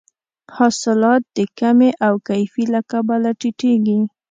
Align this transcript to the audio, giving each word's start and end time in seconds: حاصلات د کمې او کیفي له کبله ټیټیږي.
حاصلات 0.57 1.21
د 1.37 1.39
کمې 1.59 1.91
او 2.05 2.13
کیفي 2.27 2.63
له 2.73 2.81
کبله 2.91 3.29
ټیټیږي. 3.39 3.99